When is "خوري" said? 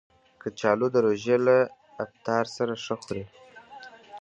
3.03-3.23